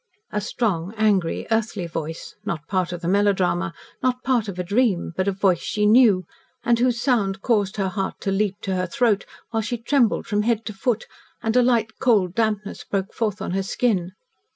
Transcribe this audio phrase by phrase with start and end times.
[0.31, 5.13] A strong, angry, earthly voice not part of the melodrama not part of a dream,
[5.15, 6.25] but a voice she knew,
[6.63, 10.41] and whose sound caused her heart to leap to her throat, while she trembled from
[10.41, 11.05] head to foot,
[11.43, 14.13] and a light, cold dampness broke forth on her skin.